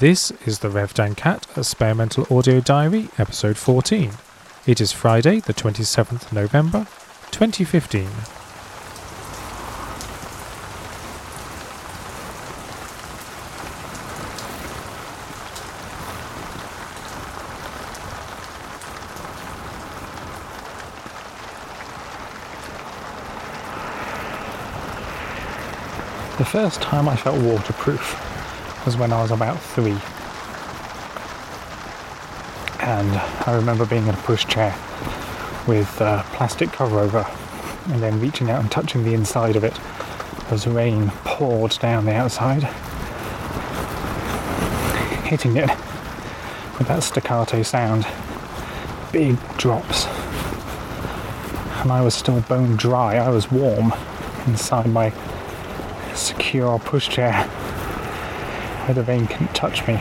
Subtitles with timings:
[0.00, 4.12] This is the Rev Dan Catt Experimental Audio Diary, episode 14.
[4.64, 6.86] It is Friday, the 27th November,
[7.32, 8.08] 2015.
[26.38, 28.39] The first time I felt waterproof
[28.86, 29.98] was when I was about three.
[32.80, 33.10] And
[33.46, 34.74] I remember being in a pushchair
[35.68, 37.26] with a plastic cover over
[37.86, 39.78] and then reaching out and touching the inside of it
[40.50, 42.62] as rain poured down the outside,
[45.24, 45.68] hitting it
[46.78, 48.06] with that staccato sound.
[49.12, 50.06] Big drops.
[51.82, 53.92] And I was still bone dry, I was warm
[54.46, 55.12] inside my
[56.14, 57.48] secure pushchair
[58.86, 59.96] where the rain couldn't touch me.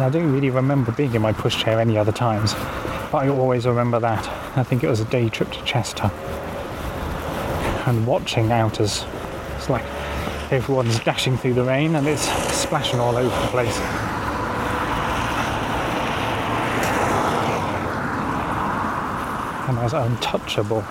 [0.00, 2.54] I don't really remember being in my pushchair any other times,
[3.12, 4.26] but I always remember that.
[4.56, 6.10] I think it was a day trip to Chester.
[7.88, 9.06] And watching out as
[9.56, 9.84] it's like
[10.52, 13.78] everyone's dashing through the rain and it's splashing all over the place.
[19.68, 20.84] And I was untouchable.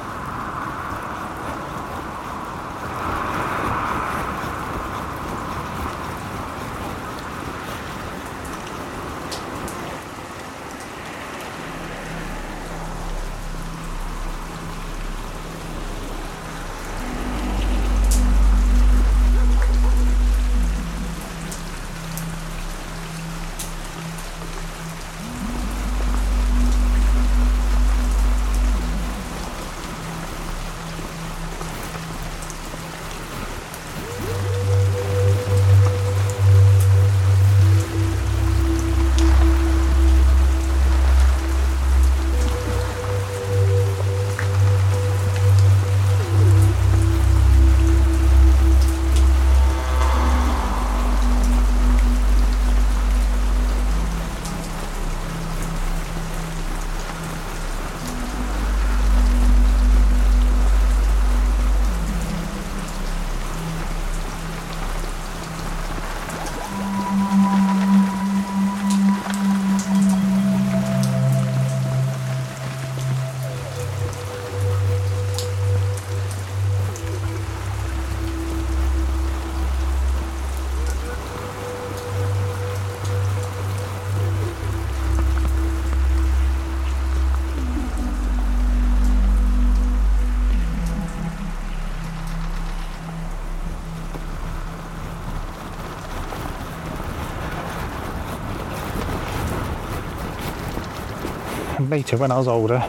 [101.90, 102.84] Later, when I was older,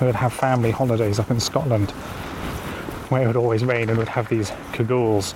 [0.00, 1.90] we would have family holidays up in Scotland
[3.10, 5.34] where it would always rain and we'd have these cagoules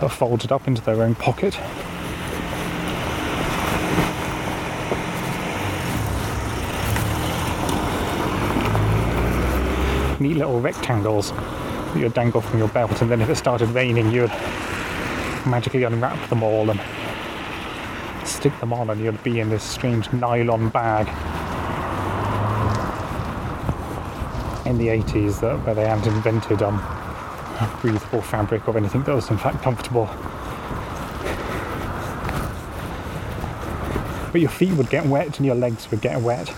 [0.00, 1.58] that folded up into their own pocket.
[10.20, 14.10] Neat little rectangles that you'd dangle from your belt, and then if it started raining,
[14.10, 14.30] you'd
[15.46, 16.78] magically unwrap them all and
[18.26, 21.08] stick them on, and you'd be in this strange nylon bag
[24.66, 26.76] in the 80s that where they hadn't invented um,
[27.80, 30.06] breathable fabric or anything that was in fact comfortable.
[34.32, 36.52] But your feet would get wet and your legs would get wet.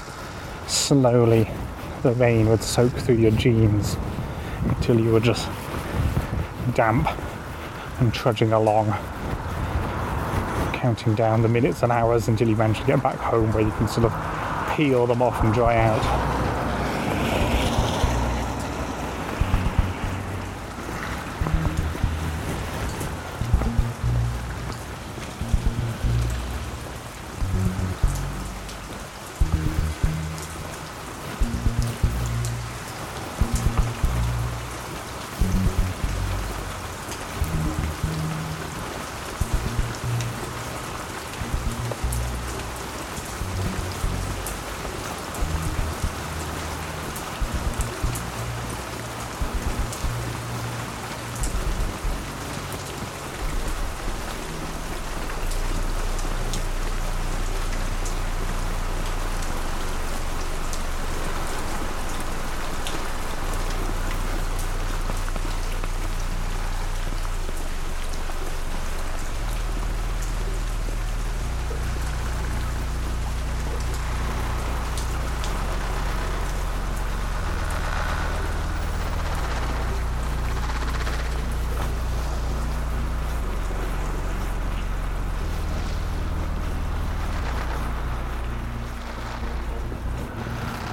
[0.66, 1.49] Slowly,
[2.02, 3.96] the rain would soak through your jeans
[4.64, 5.49] until you were just
[6.75, 7.08] damp
[8.00, 8.87] and trudging along,
[10.72, 13.72] counting down the minutes and hours until you manage to get back home where you
[13.72, 16.27] can sort of peel them off and dry out.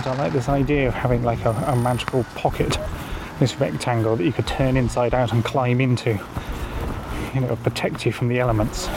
[0.07, 2.77] I like this idea of having like a, a magical pocket,
[3.39, 6.19] this rectangle that you could turn inside out and climb into.
[7.33, 8.87] You know, protect you from the elements.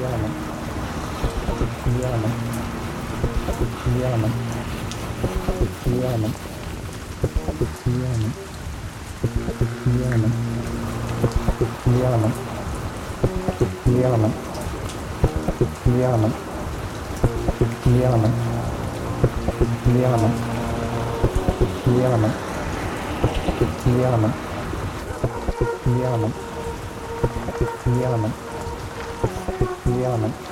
[0.00, 0.59] the
[1.60, 2.32] Uppvärmning.
[3.60, 4.32] Uppvärmning.
[5.60, 6.34] Uppvärmning.
[7.60, 8.32] Uppvärmning.
[9.60, 10.32] Uppvärmning.
[11.60, 12.32] Uppvärmning.
[13.60, 14.32] Uppvärmning.
[15.60, 16.32] Uppvärmning.
[17.60, 18.32] Uppvärmning.
[19.60, 20.32] Uppvärmning.
[21.60, 22.32] Uppvärmning.
[23.60, 24.32] Uppvärmning.
[25.60, 26.32] Uppvärmning.
[27.60, 28.32] Uppvärmning.
[29.60, 30.49] Uppvärmning.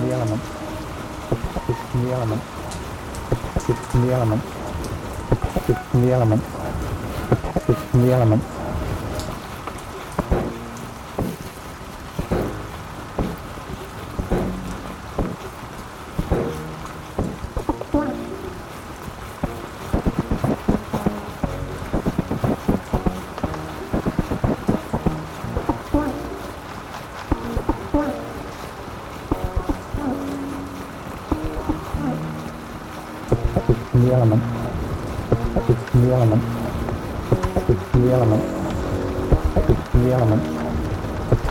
[0.00, 0.42] the element.
[1.94, 2.42] In the element.
[3.94, 4.42] In the element.
[5.92, 6.42] The element.
[7.92, 8.57] The element.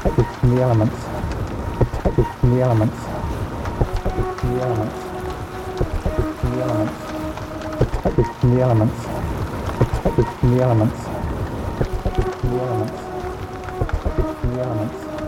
[0.08, 0.96] It's the elements.
[2.18, 2.96] It's the elements.
[4.18, 4.96] It's the elements.
[6.18, 6.98] It's the elements.
[8.18, 9.00] It's the elements.
[10.18, 11.00] It's the elements.
[12.18, 12.96] It's the elements.
[14.18, 15.27] It's the elements.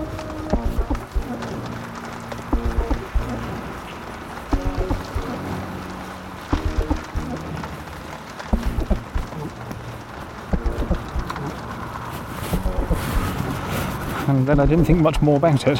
[14.29, 15.79] And then I didn't think much more about it.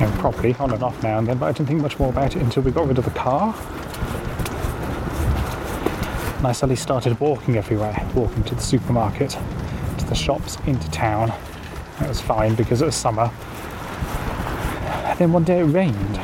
[0.00, 2.10] you know, properly, on and off now and then, but I didn't think much more
[2.10, 3.54] about it until we got rid of the car.
[6.38, 9.30] And I suddenly started walking everywhere, walking to the supermarket,
[9.98, 11.28] to the shops, into town.
[12.00, 13.30] That was fine because it was summer.
[15.04, 16.20] And then one day it rained.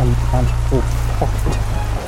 [0.00, 1.99] and and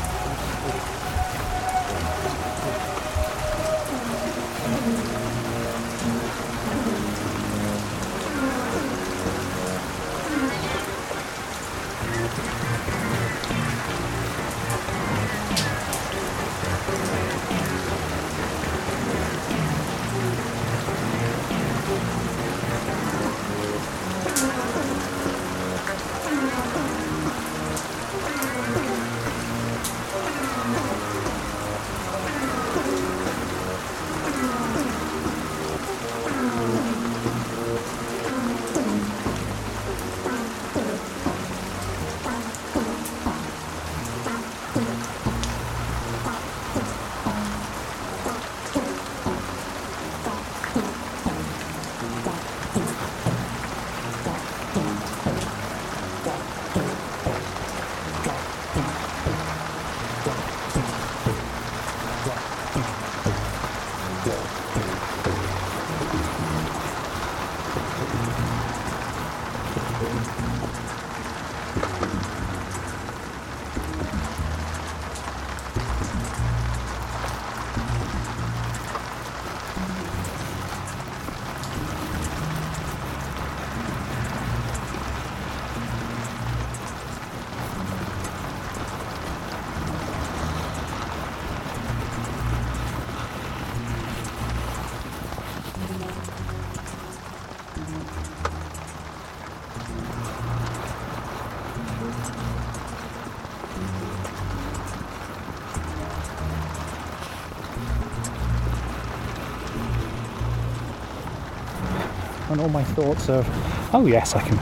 [112.53, 113.47] and all my thoughts of,
[113.95, 114.59] oh yes, I can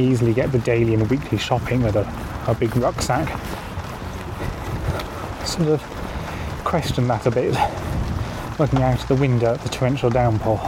[0.00, 2.06] easily get the daily and weekly shopping with a,
[2.46, 3.28] a big rucksack.
[5.46, 5.82] Sort of
[6.64, 7.56] question that a bit,
[8.58, 10.58] looking out the window at the torrential downpour.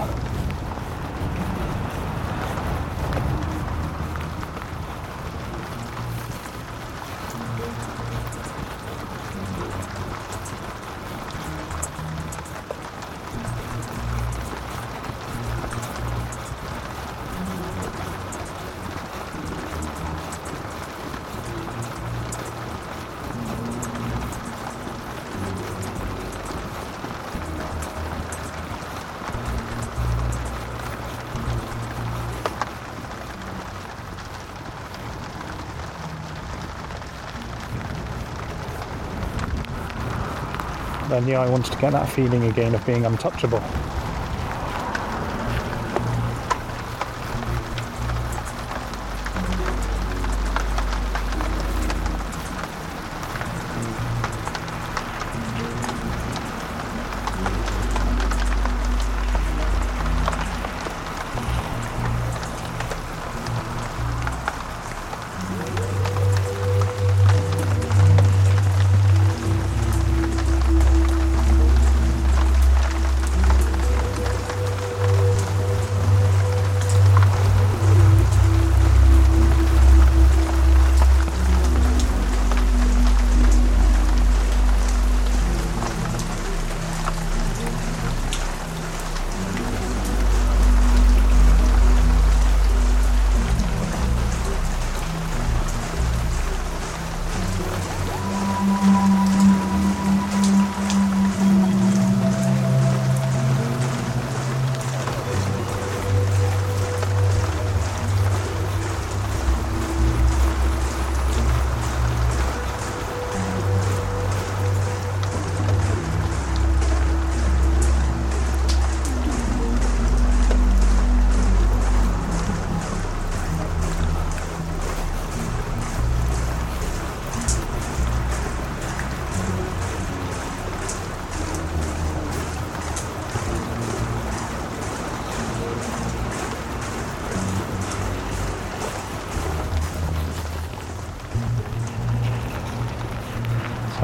[41.11, 43.63] Then yeah, I wanted to get that feeling again of being untouchable.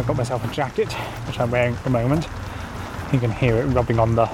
[0.06, 0.92] I got myself a jacket,
[1.26, 2.28] which I'm wearing at the moment.
[3.12, 4.30] You can hear it rubbing on the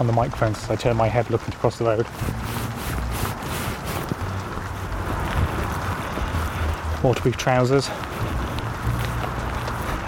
[0.00, 2.06] on the microphone as I turn my head looking across the road.
[7.04, 7.88] Waterproof trousers,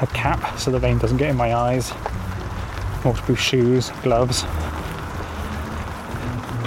[0.01, 1.93] a cap so the rain doesn't get in my eyes,
[3.05, 4.45] waterproof shoes, gloves,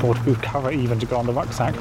[0.03, 1.73] waterproof cover even to go on the rucksack.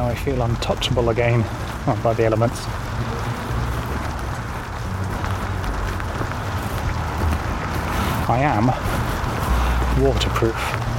[0.00, 1.42] Now I feel untouchable again
[2.02, 2.64] by the elements.
[8.26, 8.68] I am
[10.02, 10.89] waterproof.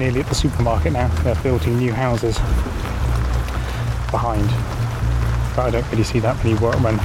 [0.00, 1.08] Nearly at the supermarket now.
[1.22, 2.36] They're building new houses
[4.10, 4.48] behind,
[5.54, 6.96] but I don't really see that many workmen.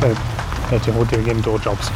[0.00, 1.88] They're, they're all doing indoor jobs.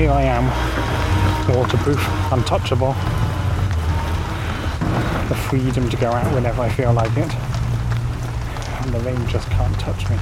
[0.00, 0.46] Here I am,
[1.54, 2.94] waterproof, untouchable.
[5.28, 7.34] The freedom to go out whenever I feel like it.
[8.80, 10.16] And the rain just can't touch me.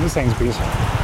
[0.00, 0.99] The Sainsbury's.